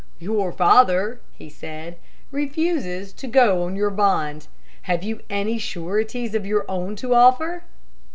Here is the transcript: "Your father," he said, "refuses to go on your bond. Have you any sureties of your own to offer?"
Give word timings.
"Your 0.17 0.51
father," 0.51 1.21
he 1.37 1.47
said, 1.47 1.95
"refuses 2.31 3.13
to 3.13 3.27
go 3.27 3.61
on 3.61 3.75
your 3.75 3.91
bond. 3.91 4.47
Have 4.89 5.03
you 5.03 5.19
any 5.29 5.59
sureties 5.59 6.33
of 6.33 6.43
your 6.43 6.65
own 6.67 6.95
to 6.95 7.13
offer?" 7.13 7.61